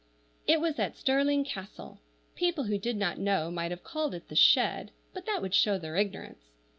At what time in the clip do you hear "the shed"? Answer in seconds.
4.29-4.89